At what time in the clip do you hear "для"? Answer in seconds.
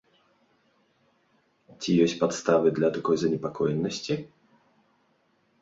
2.79-2.89